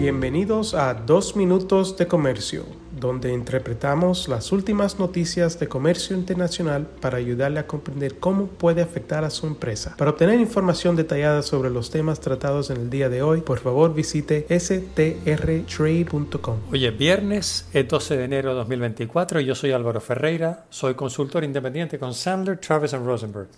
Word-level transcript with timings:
Bienvenidos 0.00 0.72
a 0.72 0.94
Dos 0.94 1.36
Minutos 1.36 1.98
de 1.98 2.06
Comercio, 2.06 2.64
donde 2.98 3.34
interpretamos 3.34 4.28
las 4.28 4.50
últimas 4.50 4.98
noticias 4.98 5.60
de 5.60 5.68
comercio 5.68 6.16
internacional 6.16 6.86
para 7.02 7.18
ayudarle 7.18 7.60
a 7.60 7.66
comprender 7.66 8.18
cómo 8.18 8.46
puede 8.46 8.80
afectar 8.80 9.24
a 9.24 9.30
su 9.30 9.46
empresa. 9.46 9.94
Para 9.98 10.12
obtener 10.12 10.40
información 10.40 10.96
detallada 10.96 11.42
sobre 11.42 11.68
los 11.68 11.90
temas 11.90 12.18
tratados 12.18 12.70
en 12.70 12.78
el 12.78 12.88
día 12.88 13.10
de 13.10 13.20
hoy, 13.20 13.42
por 13.42 13.58
favor 13.58 13.92
visite 13.92 14.46
strtrade.com. 14.58 16.56
Hoy 16.72 16.86
es 16.86 16.96
viernes, 16.96 17.68
es 17.74 17.86
12 17.86 18.16
de 18.16 18.24
enero 18.24 18.48
de 18.48 18.54
2024 18.54 19.42
y 19.42 19.44
yo 19.44 19.54
soy 19.54 19.72
Álvaro 19.72 20.00
Ferreira, 20.00 20.64
soy 20.70 20.94
consultor 20.94 21.44
independiente 21.44 21.98
con 21.98 22.14
Sandler, 22.14 22.56
Travis 22.56 22.92
Rosenberg. 22.92 23.48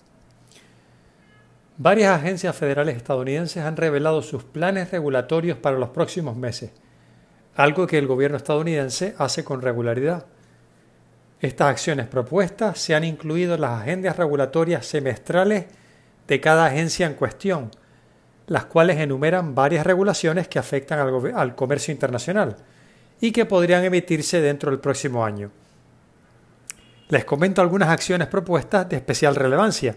Varias 1.82 2.16
agencias 2.16 2.54
federales 2.54 2.96
estadounidenses 2.96 3.64
han 3.64 3.76
revelado 3.76 4.22
sus 4.22 4.44
planes 4.44 4.92
regulatorios 4.92 5.58
para 5.58 5.78
los 5.78 5.88
próximos 5.88 6.36
meses, 6.36 6.70
algo 7.56 7.88
que 7.88 7.98
el 7.98 8.06
gobierno 8.06 8.36
estadounidense 8.36 9.16
hace 9.18 9.42
con 9.42 9.60
regularidad. 9.60 10.26
Estas 11.40 11.70
acciones 11.70 12.06
propuestas 12.06 12.78
se 12.78 12.94
han 12.94 13.02
incluido 13.02 13.56
en 13.56 13.62
las 13.62 13.82
agendas 13.82 14.16
regulatorias 14.16 14.86
semestrales 14.86 15.64
de 16.28 16.40
cada 16.40 16.66
agencia 16.66 17.04
en 17.04 17.14
cuestión, 17.14 17.72
las 18.46 18.66
cuales 18.66 18.98
enumeran 18.98 19.56
varias 19.56 19.84
regulaciones 19.84 20.46
que 20.46 20.60
afectan 20.60 21.00
al, 21.00 21.34
al 21.34 21.56
comercio 21.56 21.90
internacional 21.90 22.54
y 23.20 23.32
que 23.32 23.44
podrían 23.44 23.82
emitirse 23.82 24.40
dentro 24.40 24.70
del 24.70 24.78
próximo 24.78 25.24
año. 25.24 25.50
Les 27.08 27.24
comento 27.24 27.60
algunas 27.60 27.88
acciones 27.88 28.28
propuestas 28.28 28.88
de 28.88 28.94
especial 28.94 29.34
relevancia, 29.34 29.96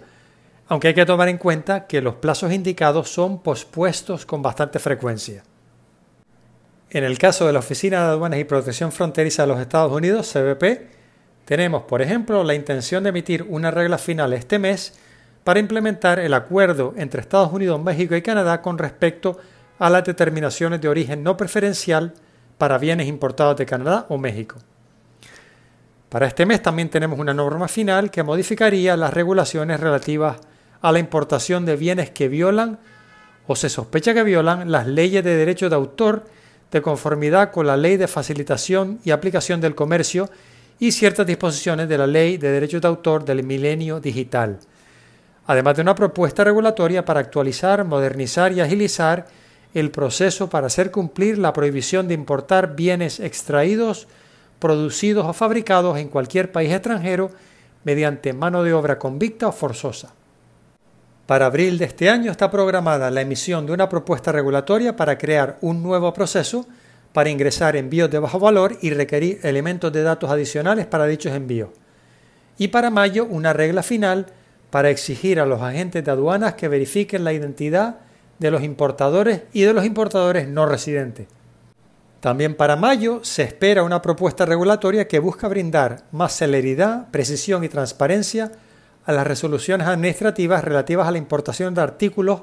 aunque 0.67 0.89
hay 0.89 0.93
que 0.93 1.05
tomar 1.05 1.29
en 1.29 1.37
cuenta 1.37 1.85
que 1.87 2.01
los 2.01 2.15
plazos 2.15 2.51
indicados 2.51 3.09
son 3.09 3.41
pospuestos 3.41 4.25
con 4.25 4.41
bastante 4.41 4.79
frecuencia. 4.79 5.43
En 6.89 7.03
el 7.03 7.17
caso 7.17 7.45
de 7.45 7.53
la 7.53 7.59
Oficina 7.59 7.99
de 7.99 8.11
Aduanas 8.11 8.39
y 8.39 8.45
Protección 8.45 8.91
Fronteriza 8.91 9.43
de 9.43 9.49
los 9.49 9.59
Estados 9.59 9.91
Unidos, 9.91 10.31
CBP, 10.31 10.87
tenemos, 11.45 11.83
por 11.83 12.01
ejemplo, 12.01 12.43
la 12.43 12.55
intención 12.55 13.03
de 13.03 13.09
emitir 13.09 13.43
una 13.43 13.69
regla 13.69 13.97
final 13.97 14.33
este 14.33 14.57
mes 14.57 14.93
para 15.43 15.59
implementar 15.59 16.19
el 16.19 16.33
acuerdo 16.33 16.93
entre 16.97 17.21
Estados 17.21 17.51
Unidos, 17.53 17.81
México 17.83 18.15
y 18.15 18.21
Canadá 18.21 18.61
con 18.61 18.77
respecto 18.77 19.37
a 19.77 19.89
las 19.89 20.03
determinaciones 20.03 20.81
de 20.81 20.87
origen 20.87 21.21
no 21.21 21.37
preferencial 21.37 22.13
para 22.57 22.77
bienes 22.77 23.07
importados 23.07 23.57
de 23.57 23.65
Canadá 23.65 24.05
o 24.09 24.17
México. 24.17 24.57
Para 26.09 26.27
este 26.27 26.45
mes 26.45 26.61
también 26.61 26.89
tenemos 26.89 27.19
una 27.19 27.33
norma 27.33 27.67
final 27.67 28.09
que 28.09 28.23
modificaría 28.23 28.95
las 28.95 29.13
regulaciones 29.13 29.79
relativas 29.79 30.37
la 30.91 30.99
importación 30.99 31.65
de 31.65 31.75
bienes 31.75 32.09
que 32.09 32.27
violan 32.27 32.79
o 33.47 33.55
se 33.55 33.69
sospecha 33.69 34.13
que 34.13 34.23
violan 34.23 34.71
las 34.71 34.87
leyes 34.87 35.23
de 35.23 35.35
derecho 35.35 35.69
de 35.69 35.75
autor 35.75 36.25
de 36.71 36.81
conformidad 36.81 37.51
con 37.51 37.67
la 37.67 37.77
Ley 37.77 37.97
de 37.97 38.07
Facilitación 38.07 38.99
y 39.03 39.11
Aplicación 39.11 39.61
del 39.61 39.75
Comercio 39.75 40.29
y 40.79 40.91
ciertas 40.91 41.25
disposiciones 41.25 41.87
de 41.87 41.97
la 41.97 42.07
Ley 42.07 42.37
de 42.37 42.51
Derecho 42.51 42.79
de 42.79 42.87
Autor 42.87 43.23
del 43.23 43.43
Milenio 43.43 43.99
Digital, 43.99 44.59
además 45.47 45.75
de 45.75 45.83
una 45.83 45.95
propuesta 45.95 46.43
regulatoria 46.43 47.05
para 47.05 47.19
actualizar, 47.19 47.85
modernizar 47.85 48.51
y 48.51 48.61
agilizar 48.61 49.27
el 49.73 49.91
proceso 49.91 50.49
para 50.49 50.67
hacer 50.67 50.91
cumplir 50.91 51.37
la 51.37 51.53
prohibición 51.53 52.07
de 52.07 52.13
importar 52.13 52.75
bienes 52.75 53.19
extraídos, 53.19 54.07
producidos 54.59 55.25
o 55.25 55.33
fabricados 55.33 55.97
en 55.97 56.09
cualquier 56.09 56.51
país 56.51 56.71
extranjero 56.71 57.31
mediante 57.83 58.33
mano 58.33 58.63
de 58.63 58.73
obra 58.73 58.97
convicta 58.97 59.47
o 59.47 59.51
forzosa. 59.51 60.13
Para 61.25 61.47
abril 61.47 61.79
de 61.79 61.85
este 61.85 62.09
año 62.09 62.29
está 62.29 62.51
programada 62.51 63.09
la 63.09 63.21
emisión 63.21 63.65
de 63.65 63.73
una 63.73 63.89
propuesta 63.89 64.31
regulatoria 64.31 64.95
para 64.95 65.17
crear 65.17 65.57
un 65.61 65.81
nuevo 65.81 66.13
proceso 66.13 66.67
para 67.13 67.29
ingresar 67.29 67.75
envíos 67.75 68.11
de 68.11 68.19
bajo 68.19 68.39
valor 68.39 68.77
y 68.81 68.91
requerir 68.91 69.39
elementos 69.41 69.91
de 69.91 70.03
datos 70.03 70.29
adicionales 70.29 70.85
para 70.85 71.07
dichos 71.07 71.33
envíos. 71.33 71.69
Y 72.57 72.67
para 72.67 72.89
mayo 72.91 73.25
una 73.25 73.53
regla 73.53 73.81
final 73.81 74.27
para 74.69 74.89
exigir 74.89 75.39
a 75.39 75.45
los 75.45 75.61
agentes 75.61 76.03
de 76.03 76.11
aduanas 76.11 76.55
que 76.55 76.67
verifiquen 76.67 77.23
la 77.23 77.33
identidad 77.33 77.99
de 78.37 78.51
los 78.51 78.61
importadores 78.61 79.43
y 79.53 79.61
de 79.61 79.73
los 79.73 79.85
importadores 79.85 80.47
no 80.47 80.65
residentes. 80.65 81.27
También 82.19 82.55
para 82.55 82.75
mayo 82.75 83.21
se 83.23 83.43
espera 83.43 83.83
una 83.83 84.01
propuesta 84.01 84.45
regulatoria 84.45 85.07
que 85.07 85.19
busca 85.19 85.47
brindar 85.47 86.03
más 86.11 86.35
celeridad, 86.35 87.09
precisión 87.09 87.63
y 87.63 87.69
transparencia 87.69 88.51
a 89.05 89.11
las 89.11 89.27
resoluciones 89.27 89.87
administrativas 89.87 90.63
relativas 90.63 91.07
a 91.07 91.11
la 91.11 91.17
importación 91.17 91.73
de 91.73 91.81
artículos 91.81 92.41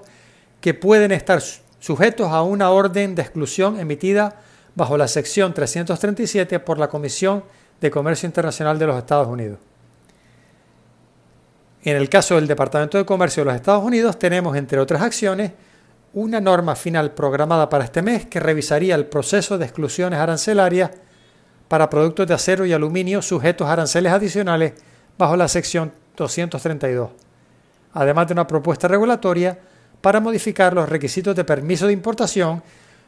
que 0.60 0.74
pueden 0.74 1.12
estar 1.12 1.42
sujetos 1.80 2.28
a 2.28 2.42
una 2.42 2.70
orden 2.70 3.14
de 3.14 3.22
exclusión 3.22 3.80
emitida 3.80 4.40
bajo 4.74 4.96
la 4.96 5.08
sección 5.08 5.52
337 5.52 6.60
por 6.60 6.78
la 6.78 6.88
Comisión 6.88 7.44
de 7.80 7.90
Comercio 7.90 8.26
Internacional 8.26 8.78
de 8.78 8.86
los 8.86 8.96
Estados 8.96 9.26
Unidos. 9.26 9.58
En 11.82 11.96
el 11.96 12.08
caso 12.08 12.36
del 12.36 12.46
Departamento 12.46 12.96
de 12.96 13.04
Comercio 13.04 13.40
de 13.40 13.46
los 13.46 13.56
Estados 13.56 13.82
Unidos 13.84 14.18
tenemos, 14.18 14.56
entre 14.56 14.78
otras 14.78 15.02
acciones, 15.02 15.50
una 16.14 16.40
norma 16.40 16.76
final 16.76 17.12
programada 17.12 17.68
para 17.68 17.84
este 17.84 18.02
mes 18.02 18.26
que 18.26 18.38
revisaría 18.38 18.94
el 18.94 19.06
proceso 19.06 19.58
de 19.58 19.64
exclusiones 19.64 20.20
arancelarias 20.20 20.92
para 21.66 21.90
productos 21.90 22.28
de 22.28 22.34
acero 22.34 22.66
y 22.66 22.72
aluminio 22.72 23.20
sujetos 23.20 23.66
a 23.66 23.72
aranceles 23.72 24.12
adicionales 24.12 24.74
bajo 25.18 25.36
la 25.36 25.48
sección 25.48 25.92
232, 26.16 27.10
además 27.94 28.26
de 28.26 28.32
una 28.34 28.46
propuesta 28.46 28.88
regulatoria 28.88 29.58
para 30.00 30.20
modificar 30.20 30.74
los 30.74 30.88
requisitos 30.88 31.34
de 31.36 31.44
permiso 31.44 31.86
de 31.86 31.92
importación, 31.92 32.62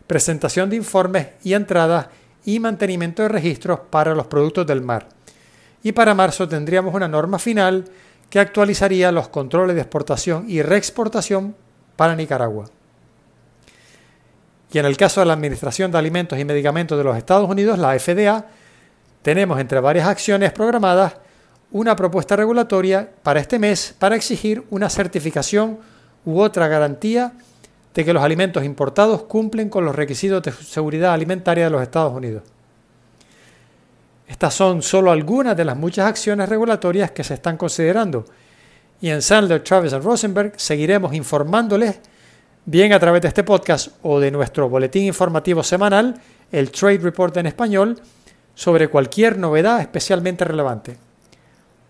presentación 0.06 0.70
de 0.70 0.76
informes 0.76 1.28
y 1.42 1.54
entradas 1.54 2.08
y 2.44 2.60
mantenimiento 2.60 3.22
de 3.22 3.28
registros 3.28 3.80
para 3.90 4.14
los 4.14 4.26
productos 4.26 4.66
del 4.66 4.82
mar. 4.82 5.08
Y 5.82 5.92
para 5.92 6.14
marzo 6.14 6.48
tendríamos 6.48 6.94
una 6.94 7.08
norma 7.08 7.38
final 7.38 7.84
que 8.30 8.40
actualizaría 8.40 9.12
los 9.12 9.28
controles 9.28 9.76
de 9.76 9.82
exportación 9.82 10.44
y 10.48 10.62
reexportación 10.62 11.54
para 11.96 12.16
Nicaragua. 12.16 12.66
Y 14.72 14.78
en 14.78 14.86
el 14.86 14.96
caso 14.96 15.20
de 15.20 15.26
la 15.26 15.34
Administración 15.34 15.92
de 15.92 15.98
Alimentos 15.98 16.38
y 16.38 16.44
Medicamentos 16.44 16.98
de 16.98 17.04
los 17.04 17.16
Estados 17.16 17.48
Unidos, 17.48 17.78
la 17.78 17.98
FDA, 17.98 18.46
tenemos 19.22 19.60
entre 19.60 19.78
varias 19.78 20.08
acciones 20.08 20.52
programadas 20.52 21.14
una 21.74 21.96
propuesta 21.96 22.36
regulatoria 22.36 23.10
para 23.24 23.40
este 23.40 23.58
mes 23.58 23.96
para 23.98 24.14
exigir 24.14 24.62
una 24.70 24.88
certificación 24.88 25.80
u 26.24 26.38
otra 26.38 26.68
garantía 26.68 27.32
de 27.92 28.04
que 28.04 28.12
los 28.12 28.22
alimentos 28.22 28.62
importados 28.62 29.24
cumplen 29.24 29.68
con 29.68 29.84
los 29.84 29.94
requisitos 29.94 30.40
de 30.44 30.52
seguridad 30.52 31.12
alimentaria 31.12 31.64
de 31.64 31.70
los 31.70 31.82
Estados 31.82 32.14
Unidos. 32.14 32.44
Estas 34.28 34.54
son 34.54 34.82
solo 34.82 35.10
algunas 35.10 35.56
de 35.56 35.64
las 35.64 35.76
muchas 35.76 36.06
acciones 36.06 36.48
regulatorias 36.48 37.10
que 37.10 37.24
se 37.24 37.34
están 37.34 37.56
considerando 37.56 38.24
y 39.00 39.10
en 39.10 39.20
Sandler, 39.20 39.64
Travis 39.64 39.92
y 39.92 39.98
Rosenberg 39.98 40.52
seguiremos 40.56 41.12
informándoles 41.12 41.98
bien 42.66 42.92
a 42.92 43.00
través 43.00 43.20
de 43.20 43.28
este 43.28 43.42
podcast 43.42 43.88
o 44.02 44.20
de 44.20 44.30
nuestro 44.30 44.68
boletín 44.68 45.06
informativo 45.06 45.64
semanal, 45.64 46.20
el 46.52 46.70
Trade 46.70 46.98
Report 46.98 47.36
en 47.36 47.46
español, 47.46 48.00
sobre 48.54 48.86
cualquier 48.86 49.38
novedad 49.38 49.80
especialmente 49.80 50.44
relevante. 50.44 51.13